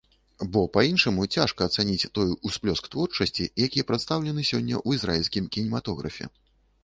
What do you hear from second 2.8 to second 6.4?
творчасці, які прадстаўлены сёння ў ізраільскім кінематографе.